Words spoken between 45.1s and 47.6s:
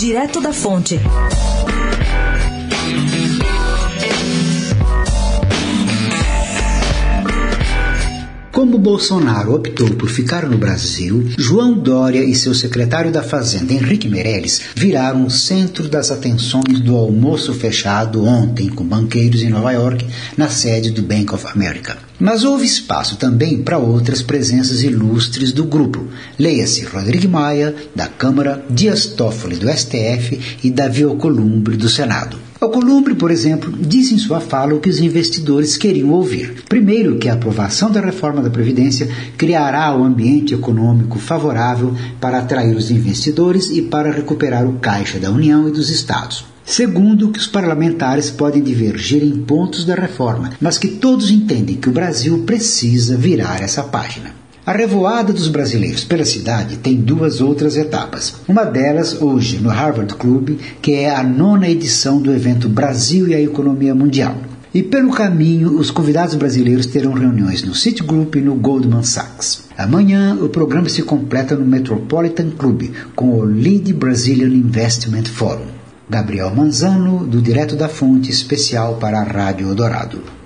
da União e dos Estados. Segundo, que os